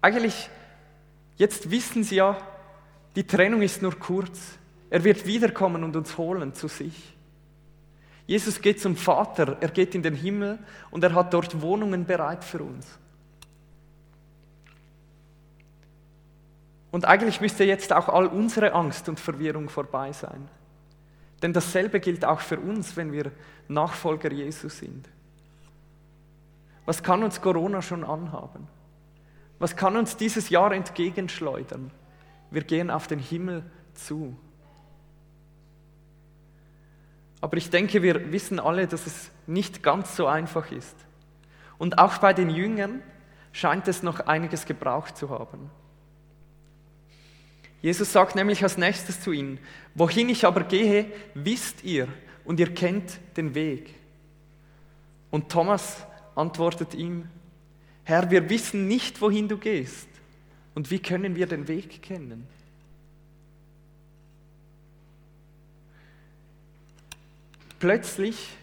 Eigentlich, 0.01 0.49
jetzt 1.37 1.69
wissen 1.69 2.03
sie 2.03 2.15
ja, 2.15 2.35
die 3.15 3.25
Trennung 3.25 3.61
ist 3.61 3.83
nur 3.83 3.97
kurz. 3.97 4.57
Er 4.89 5.03
wird 5.03 5.27
wiederkommen 5.27 5.83
und 5.83 5.95
uns 5.95 6.17
holen 6.17 6.53
zu 6.55 6.67
sich. 6.67 7.15
Jesus 8.25 8.59
geht 8.59 8.81
zum 8.81 8.95
Vater, 8.95 9.57
er 9.61 9.69
geht 9.69 9.93
in 9.93 10.01
den 10.01 10.15
Himmel 10.15 10.57
und 10.89 11.03
er 11.03 11.13
hat 11.13 11.31
dort 11.31 11.61
Wohnungen 11.61 12.05
bereit 12.05 12.43
für 12.43 12.63
uns. 12.63 12.87
Und 16.89 17.05
eigentlich 17.05 17.39
müsste 17.39 17.65
jetzt 17.65 17.93
auch 17.93 18.09
all 18.09 18.25
unsere 18.25 18.73
Angst 18.73 19.07
und 19.09 19.19
Verwirrung 19.19 19.69
vorbei 19.69 20.11
sein. 20.11 20.49
Denn 21.43 21.53
dasselbe 21.53 21.99
gilt 21.99 22.25
auch 22.25 22.39
für 22.39 22.59
uns, 22.59 22.97
wenn 22.97 23.11
wir 23.11 23.31
Nachfolger 23.67 24.31
Jesus 24.31 24.79
sind. 24.79 25.07
Was 26.85 27.03
kann 27.03 27.23
uns 27.23 27.41
Corona 27.41 27.81
schon 27.81 28.03
anhaben? 28.03 28.67
Was 29.59 29.75
kann 29.75 29.97
uns 29.97 30.17
dieses 30.17 30.49
Jahr 30.49 30.71
entgegenschleudern? 30.71 31.91
Wir 32.51 32.63
gehen 32.63 32.91
auf 32.91 33.07
den 33.07 33.19
Himmel 33.19 33.63
zu. 33.93 34.35
Aber 37.41 37.57
ich 37.57 37.69
denke, 37.69 38.01
wir 38.01 38.31
wissen 38.31 38.59
alle, 38.59 38.87
dass 38.87 39.07
es 39.07 39.31
nicht 39.47 39.83
ganz 39.83 40.15
so 40.15 40.27
einfach 40.27 40.71
ist. 40.71 40.95
Und 41.77 41.97
auch 41.97 42.17
bei 42.17 42.33
den 42.33 42.49
Jüngern 42.49 43.01
scheint 43.51 43.87
es 43.87 44.03
noch 44.03 44.21
einiges 44.21 44.65
gebraucht 44.65 45.17
zu 45.17 45.29
haben. 45.29 45.69
Jesus 47.81 48.11
sagt 48.11 48.35
nämlich 48.35 48.63
als 48.63 48.77
nächstes 48.77 49.21
zu 49.21 49.31
ihnen, 49.31 49.59
wohin 49.93 50.29
ich 50.29 50.45
aber 50.45 50.63
gehe, 50.63 51.05
wisst 51.35 51.83
ihr 51.83 52.07
und 52.43 52.59
ihr 52.59 52.73
kennt 52.73 53.19
den 53.37 53.53
Weg. 53.53 53.93
Und 55.29 55.51
Thomas 55.51 56.05
antwortet 56.35 56.93
ihm, 56.93 57.29
Herr, 58.03 58.29
wir 58.29 58.49
wissen 58.49 58.87
nicht, 58.87 59.19
wohin 59.21 59.47
du 59.47 59.57
gehst. 59.57 60.07
Und 60.75 60.91
wie 60.91 60.99
können 60.99 61.35
wir 61.35 61.47
den 61.47 61.67
Weg 61.67 62.01
kennen? 62.01 62.47
Plötzlich 67.79 68.55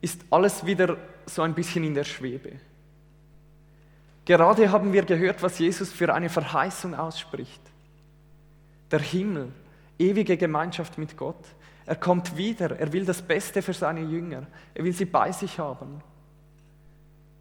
ist 0.00 0.20
alles 0.30 0.66
wieder 0.66 0.96
so 1.26 1.42
ein 1.42 1.54
bisschen 1.54 1.84
in 1.84 1.94
der 1.94 2.04
Schwebe. 2.04 2.52
Gerade 4.24 4.70
haben 4.70 4.92
wir 4.92 5.04
gehört, 5.04 5.42
was 5.42 5.58
Jesus 5.58 5.92
für 5.92 6.12
eine 6.14 6.30
Verheißung 6.30 6.94
ausspricht. 6.94 7.60
Der 8.90 9.00
Himmel, 9.00 9.52
ewige 9.98 10.36
Gemeinschaft 10.36 10.98
mit 10.98 11.16
Gott. 11.16 11.44
Er 11.86 11.96
kommt 11.96 12.36
wieder, 12.36 12.78
er 12.78 12.92
will 12.92 13.04
das 13.04 13.20
Beste 13.20 13.60
für 13.60 13.74
seine 13.74 14.00
Jünger, 14.00 14.46
er 14.72 14.84
will 14.84 14.92
sie 14.92 15.04
bei 15.04 15.30
sich 15.32 15.58
haben. 15.58 16.00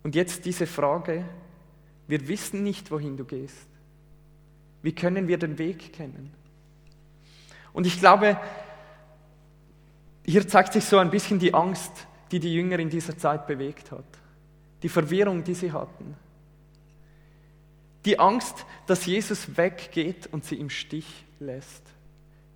Und 0.04 0.16
jetzt 0.16 0.46
diese 0.46 0.68
Frage, 0.68 1.26
wir 2.08 2.28
wissen 2.28 2.64
nicht, 2.64 2.92
wohin 2.92 3.18
du 3.18 3.24
gehst. 3.24 3.68
Wie 4.82 4.94
können 4.94 5.28
wir 5.28 5.38
den 5.38 5.58
Weg 5.58 5.94
kennen? 5.94 6.34
Und 7.72 7.88
ich 7.88 8.00
glaube, 8.00 8.38
hier 10.26 10.48
zeigt 10.48 10.74
sich 10.74 10.86
so 10.86 10.98
ein 10.98 11.10
bisschen 11.10 11.40
die 11.40 11.54
Angst, 11.54 11.92
die 12.32 12.40
die 12.40 12.54
Jünger 12.54 12.80
in 12.80 12.90
dieser 12.90 13.18
Zeit 13.18 13.48
bewegt 13.48 13.92
hat. 13.92 14.06
Die 14.82 14.90
Verwirrung, 14.90 15.44
die 15.44 15.54
sie 15.54 15.72
hatten. 15.72 16.16
Die 18.06 18.20
Angst, 18.20 18.66
dass 18.86 19.06
Jesus 19.06 19.56
weggeht 19.56 20.28
und 20.32 20.44
sie 20.44 20.60
im 20.60 20.70
Stich 20.70 21.26
lässt. 21.40 21.84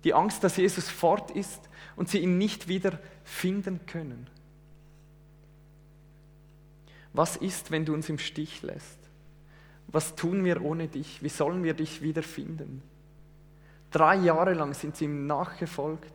Die 0.04 0.12
Angst, 0.12 0.44
dass 0.44 0.58
Jesus 0.58 0.90
fort 0.90 1.30
ist 1.30 1.68
und 1.96 2.08
sie 2.08 2.18
ihn 2.18 2.36
nicht 2.36 2.68
wieder 2.68 2.98
finden 3.24 3.80
können. 3.86 4.26
Was 7.12 7.36
ist, 7.36 7.70
wenn 7.70 7.84
du 7.84 7.94
uns 7.94 8.08
im 8.08 8.18
Stich 8.18 8.62
lässt? 8.62 8.98
Was 9.88 10.14
tun 10.14 10.44
wir 10.44 10.62
ohne 10.62 10.88
dich? 10.88 11.22
Wie 11.22 11.28
sollen 11.28 11.64
wir 11.64 11.74
dich 11.74 12.02
wiederfinden? 12.02 12.82
Drei 13.90 14.16
Jahre 14.16 14.52
lang 14.52 14.74
sind 14.74 14.96
sie 14.96 15.06
ihm 15.06 15.26
nachgefolgt 15.26 16.12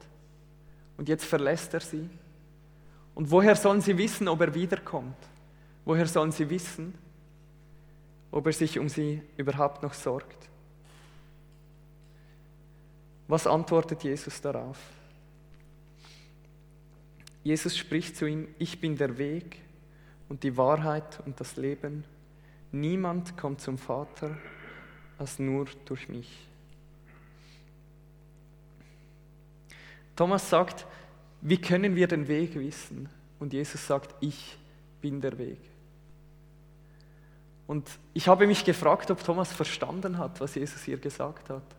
und 0.98 1.10
jetzt 1.10 1.26
verlässt 1.26 1.74
er 1.74 1.80
sie. 1.80 2.08
Und 3.16 3.32
woher 3.32 3.56
sollen 3.56 3.82
sie 3.82 3.98
wissen, 3.98 4.28
ob 4.28 4.42
er 4.42 4.54
wiederkommt? 4.54 5.18
Woher 5.86 6.06
sollen 6.06 6.32
sie 6.32 6.50
wissen, 6.50 6.94
ob 8.32 8.46
er 8.46 8.54
sich 8.54 8.78
um 8.78 8.90
sie 8.90 9.22
überhaupt 9.38 9.82
noch 9.82 9.94
sorgt? 9.94 10.50
Was 13.28 13.48
antwortet 13.48 14.04
Jesus 14.04 14.40
darauf? 14.42 14.78
Jesus 17.44 17.76
spricht 17.76 18.16
zu 18.16 18.26
ihm, 18.26 18.48
ich 18.60 18.80
bin 18.80 18.96
der 18.96 19.18
Weg 19.18 19.62
und 20.34 20.42
die 20.42 20.58
Wahrheit 20.58 21.20
und 21.28 21.40
das 21.40 21.58
Leben. 21.58 22.04
Niemand 22.72 23.38
kommt 23.38 23.62
zum 23.62 23.78
Vater 23.78 24.36
als 25.20 25.38
nur 25.38 25.68
durch 25.86 26.10
mich. 26.10 26.48
Thomas 30.16 30.50
sagt, 30.50 30.88
wie 31.42 31.62
können 31.62 31.96
wir 31.96 32.08
den 32.08 32.28
Weg 32.28 32.56
wissen? 32.56 33.10
Und 33.40 33.54
Jesus 33.54 33.86
sagt, 33.86 34.16
ich 34.22 34.58
bin 35.02 35.22
der 35.22 35.38
Weg. 35.38 35.60
Und 37.68 37.88
ich 38.16 38.28
habe 38.28 38.48
mich 38.48 38.66
gefragt, 38.66 39.12
ob 39.12 39.24
Thomas 39.24 39.54
verstanden 39.54 40.18
hat, 40.18 40.42
was 40.42 40.56
Jesus 40.56 40.82
hier 40.82 40.98
gesagt 40.98 41.52
hat. 41.52 41.75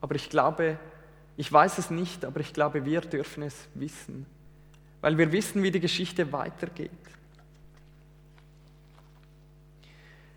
Aber 0.00 0.16
ich 0.16 0.28
glaube, 0.30 0.80
ich 1.36 1.52
weiß 1.52 1.78
es 1.78 1.90
nicht, 1.90 2.24
aber 2.24 2.40
ich 2.40 2.52
glaube, 2.52 2.84
wir 2.84 3.02
dürfen 3.02 3.44
es 3.44 3.68
wissen, 3.74 4.26
weil 5.00 5.16
wir 5.16 5.30
wissen, 5.30 5.62
wie 5.62 5.70
die 5.70 5.78
Geschichte 5.78 6.32
weitergeht. 6.32 6.90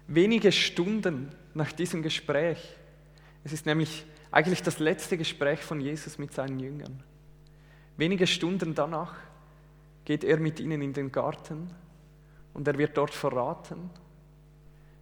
Wenige 0.08 0.52
Stunden 0.52 1.30
nach 1.54 1.72
diesem 1.72 2.04
Gespräch, 2.04 2.76
es 3.44 3.54
ist 3.54 3.66
nämlich 3.66 4.06
eigentlich 4.32 4.62
das 4.63 4.80
letzte 4.80 5.18
Gespräch 5.18 5.62
von 5.62 5.80
Jesus 5.80 6.18
mit 6.18 6.34
seinen 6.34 6.60
Jüngern. 6.60 7.04
Wenige 7.98 8.28
Stunden 8.28 8.74
danach 8.74 9.16
geht 10.06 10.24
er 10.24 10.38
mit 10.38 10.60
ihnen 10.60 10.82
in 10.82 10.94
den 10.94 11.12
Garten 11.12 11.70
und 12.54 12.68
er 12.68 12.78
wird 12.78 12.98
dort 12.98 13.13
verraten. 13.13 13.89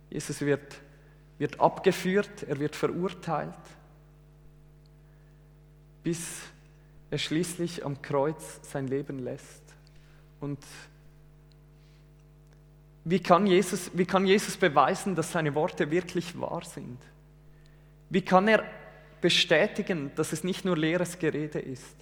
Jesus 0.10 0.42
wird, 0.42 0.82
wird 1.38 1.60
abgeführt, 1.60 2.44
er 2.44 2.60
wird 2.60 2.76
verurteilt, 2.76 3.56
bis 6.04 6.42
er 7.10 7.18
schließlich 7.18 7.86
am 7.86 8.02
Kreuz 8.02 8.60
sein 8.64 8.88
Leben 8.88 9.20
lässt. 9.20 9.64
Und 10.40 10.60
wie 13.04 13.20
kann, 13.20 13.48
Jesus, 13.48 13.92
wie 13.94 14.06
kann 14.06 14.26
Jesus 14.26 14.58
beweisen, 14.58 15.16
dass 15.16 15.32
seine 15.32 15.56
Worte 15.56 15.90
wirklich 15.90 16.40
wahr 16.40 16.64
sind? 16.64 17.00
Wie 18.10 18.22
kann 18.22 18.48
er 18.48 18.64
bestätigen, 19.22 20.12
dass 20.16 20.34
es 20.34 20.44
nicht 20.44 20.66
nur 20.66 20.76
leeres 20.76 21.20
Gerede 21.20 21.60
ist. 21.60 21.96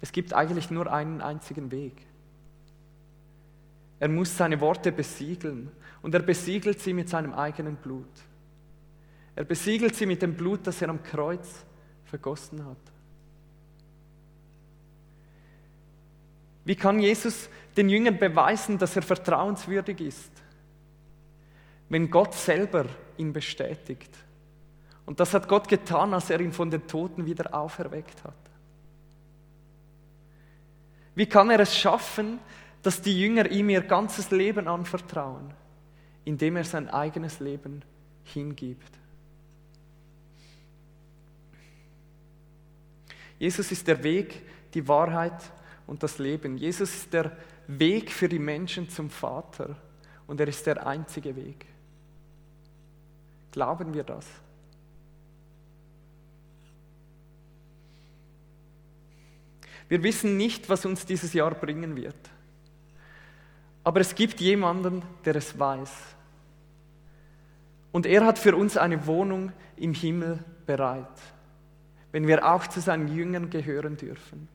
Es 0.00 0.12
gibt 0.12 0.32
eigentlich 0.32 0.70
nur 0.70 0.90
einen 0.90 1.20
einzigen 1.20 1.70
Weg. 1.70 2.06
Er 4.00 4.08
muss 4.08 4.36
seine 4.36 4.60
Worte 4.60 4.90
besiegeln 4.90 5.70
und 6.00 6.14
er 6.14 6.22
besiegelt 6.22 6.80
sie 6.80 6.92
mit 6.92 7.08
seinem 7.08 7.34
eigenen 7.34 7.76
Blut. 7.76 8.10
Er 9.36 9.44
besiegelt 9.44 9.94
sie 9.94 10.06
mit 10.06 10.22
dem 10.22 10.34
Blut, 10.34 10.66
das 10.66 10.80
er 10.82 10.88
am 10.88 11.02
Kreuz 11.02 11.64
vergossen 12.04 12.64
hat. 12.64 12.91
Wie 16.64 16.76
kann 16.76 17.00
Jesus 17.00 17.48
den 17.76 17.88
Jüngern 17.88 18.18
beweisen, 18.18 18.78
dass 18.78 18.94
er 18.96 19.02
vertrauenswürdig 19.02 20.00
ist, 20.00 20.30
wenn 21.88 22.10
Gott 22.10 22.34
selber 22.34 22.86
ihn 23.16 23.32
bestätigt? 23.32 24.10
Und 25.04 25.18
das 25.18 25.34
hat 25.34 25.48
Gott 25.48 25.68
getan, 25.68 26.14
als 26.14 26.30
er 26.30 26.40
ihn 26.40 26.52
von 26.52 26.70
den 26.70 26.86
Toten 26.86 27.26
wieder 27.26 27.52
auferweckt 27.52 28.22
hat. 28.24 28.34
Wie 31.14 31.26
kann 31.26 31.50
er 31.50 31.60
es 31.60 31.76
schaffen, 31.76 32.38
dass 32.82 33.02
die 33.02 33.18
Jünger 33.18 33.50
ihm 33.50 33.68
ihr 33.68 33.82
ganzes 33.82 34.30
Leben 34.30 34.68
anvertrauen, 34.68 35.52
indem 36.24 36.56
er 36.56 36.64
sein 36.64 36.88
eigenes 36.88 37.40
Leben 37.40 37.82
hingibt? 38.24 38.98
Jesus 43.38 43.72
ist 43.72 43.88
der 43.88 44.02
Weg, 44.04 44.42
die 44.72 44.86
Wahrheit 44.86 45.34
und 45.86 46.02
das 46.02 46.18
Leben. 46.18 46.56
Jesus 46.56 46.94
ist 46.94 47.12
der 47.12 47.36
Weg 47.66 48.10
für 48.10 48.28
die 48.28 48.38
Menschen 48.38 48.88
zum 48.88 49.10
Vater 49.10 49.76
und 50.26 50.40
er 50.40 50.48
ist 50.48 50.66
der 50.66 50.86
einzige 50.86 51.36
Weg. 51.36 51.66
Glauben 53.50 53.92
wir 53.92 54.04
das? 54.04 54.26
Wir 59.88 60.02
wissen 60.02 60.38
nicht, 60.38 60.70
was 60.70 60.86
uns 60.86 61.04
dieses 61.04 61.34
Jahr 61.34 61.50
bringen 61.54 61.96
wird. 61.96 62.16
Aber 63.84 64.00
es 64.00 64.14
gibt 64.14 64.40
jemanden, 64.40 65.02
der 65.24 65.36
es 65.36 65.58
weiß. 65.58 65.90
Und 67.90 68.06
er 68.06 68.24
hat 68.24 68.38
für 68.38 68.56
uns 68.56 68.78
eine 68.78 69.06
Wohnung 69.06 69.52
im 69.76 69.92
Himmel 69.92 70.38
bereit, 70.64 71.20
wenn 72.10 72.26
wir 72.26 72.50
auch 72.50 72.66
zu 72.66 72.80
seinen 72.80 73.14
Jüngern 73.14 73.50
gehören 73.50 73.96
dürfen. 73.96 74.48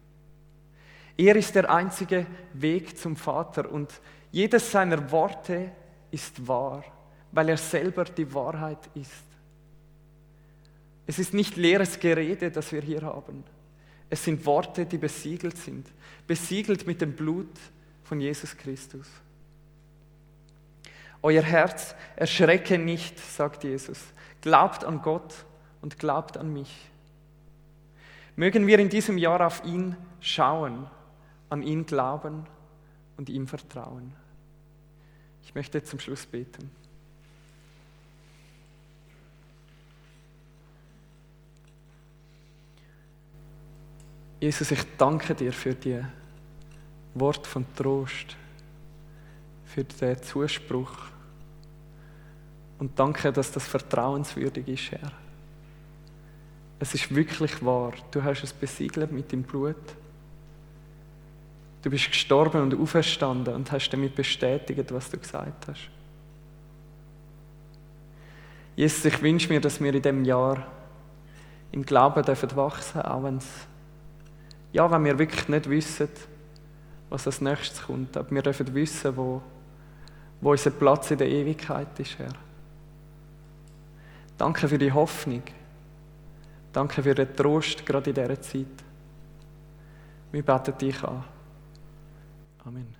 Er 1.17 1.35
ist 1.35 1.55
der 1.55 1.69
einzige 1.69 2.27
Weg 2.53 2.97
zum 2.97 3.15
Vater 3.15 3.71
und 3.71 3.91
jedes 4.31 4.71
seiner 4.71 5.11
Worte 5.11 5.71
ist 6.11 6.47
wahr, 6.47 6.83
weil 7.31 7.49
er 7.49 7.57
selber 7.57 8.05
die 8.05 8.31
Wahrheit 8.33 8.89
ist. 8.93 9.23
Es 11.07 11.17
ist 11.17 11.33
nicht 11.33 11.55
leeres 11.55 11.99
Gerede, 11.99 12.51
das 12.51 12.71
wir 12.71 12.81
hier 12.81 13.01
haben. 13.01 13.43
Es 14.09 14.23
sind 14.23 14.45
Worte, 14.45 14.85
die 14.85 14.97
besiegelt 14.97 15.57
sind, 15.57 15.87
besiegelt 16.27 16.85
mit 16.85 17.01
dem 17.01 17.13
Blut 17.13 17.49
von 18.03 18.21
Jesus 18.21 18.55
Christus. 18.55 19.07
Euer 21.21 21.41
Herz 21.41 21.95
erschrecke 22.15 22.77
nicht, 22.77 23.17
sagt 23.19 23.63
Jesus. 23.63 23.99
Glaubt 24.41 24.83
an 24.83 25.01
Gott 25.01 25.33
und 25.81 25.97
glaubt 25.97 26.37
an 26.37 26.53
mich. 26.53 26.89
Mögen 28.35 28.67
wir 28.67 28.77
in 28.79 28.89
diesem 28.89 29.17
Jahr 29.17 29.45
auf 29.45 29.65
ihn 29.65 29.97
schauen, 30.19 30.87
an 31.49 31.63
ihn 31.63 31.85
glauben 31.85 32.45
und 33.17 33.29
ihm 33.29 33.47
vertrauen. 33.47 34.13
Ich 35.43 35.55
möchte 35.55 35.83
zum 35.83 35.99
Schluss 35.99 36.25
beten. 36.25 36.69
Jesus, 44.39 44.69
ich 44.69 44.83
danke 44.97 45.33
dir 45.33 45.51
für 45.51 45.73
die 45.73 45.99
Wort 47.15 47.47
von 47.47 47.65
Trost, 47.75 48.35
für 49.65 49.83
den 49.83 50.21
Zuspruch 50.21 50.91
und 52.77 52.99
danke, 52.99 53.33
dass 53.33 53.51
das 53.51 53.67
vertrauenswürdig 53.67 54.67
ist, 54.67 54.91
Herr. 54.91 55.11
Es 56.79 56.93
ist 56.93 57.13
wirklich 57.13 57.65
wahr. 57.65 57.93
Du 58.11 58.23
hast 58.23 58.43
es 58.43 58.53
besiegelt 58.53 59.11
mit 59.11 59.31
dem 59.31 59.41
Blut. 59.41 59.75
Du 61.81 61.89
bist 61.89 62.11
gestorben 62.11 62.61
und 62.61 62.79
auferstanden 62.79 63.53
und 63.53 63.71
hast 63.71 63.89
damit 63.89 64.15
bestätigt, 64.15 64.91
was 64.91 65.09
du 65.09 65.17
gesagt 65.17 65.67
hast. 65.67 65.89
Jesus, 68.75 69.05
ich 69.05 69.21
wünsche 69.21 69.49
mir, 69.49 69.61
dass 69.61 69.79
wir 69.81 69.93
in 69.93 70.01
diesem 70.01 70.25
Jahr 70.25 70.65
im 71.71 71.85
Glauben 71.85 72.23
dürfen 72.23 72.55
wachsen, 72.55 73.01
auch 73.01 73.23
wenn 73.23 73.39
ja, 74.73 74.91
wenn 74.91 75.05
wir 75.05 75.17
wirklich 75.17 75.47
nicht 75.47 75.69
wissen, 75.69 76.09
was 77.09 77.25
als 77.25 77.41
nächstes 77.41 77.83
kommt, 77.83 78.15
aber 78.17 78.29
wir 78.29 78.41
dürfen 78.41 78.73
wissen, 78.73 79.15
wo, 79.15 79.41
wo 80.41 80.51
unser 80.51 80.71
Platz 80.71 81.11
in 81.11 81.17
der 81.17 81.29
Ewigkeit 81.29 81.99
ist, 81.99 82.19
Herr. 82.19 82.33
Danke 84.37 84.67
für 84.67 84.77
die 84.77 84.91
Hoffnung. 84.91 85.41
Danke 86.73 87.01
für 87.01 87.15
den 87.15 87.35
Trost, 87.35 87.85
gerade 87.85 88.11
in 88.11 88.15
dieser 88.15 88.41
Zeit. 88.41 88.65
Wir 90.31 90.43
beten 90.43 90.77
dich 90.77 91.03
an. 91.03 91.23
Amen. 92.67 92.96